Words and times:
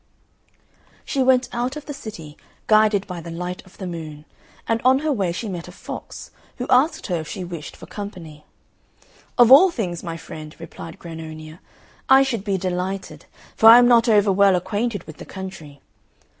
She 1.05 1.21
went 1.21 1.47
out 1.53 1.75
of 1.75 1.85
the 1.85 1.93
city, 1.93 2.35
guided 2.65 3.05
by 3.05 3.21
the 3.21 3.29
light 3.29 3.63
of 3.67 3.77
the 3.77 3.85
moon; 3.85 4.25
and 4.67 4.81
on 4.83 4.97
her 5.05 5.11
way 5.11 5.31
she 5.31 5.47
met 5.47 5.67
a 5.67 5.71
fox, 5.71 6.31
who 6.57 6.65
asked 6.71 7.05
her 7.05 7.17
if 7.17 7.27
she 7.27 7.43
wished 7.43 7.77
for 7.77 7.85
company. 7.85 8.43
"Of 9.37 9.51
all 9.51 9.69
things, 9.69 10.01
my 10.01 10.17
friend," 10.17 10.55
replied 10.57 10.97
Grannonia. 10.97 11.59
"I 12.09 12.23
should 12.23 12.43
be 12.43 12.57
delighted; 12.57 13.27
for 13.55 13.69
I 13.69 13.77
am 13.77 13.87
not 13.87 14.09
over 14.09 14.31
well 14.31 14.55
acquainted 14.55 15.03
with 15.03 15.17
the 15.17 15.23
country." 15.25 15.81